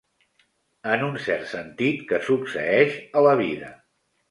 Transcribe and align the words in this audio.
En 0.93 1.03
un 1.07 1.13
cert 1.25 1.45
sentit, 1.51 2.01
que 2.13 2.21
succeeix 2.31 2.99
a 3.21 3.25
la 3.31 3.37
vida. 3.45 3.73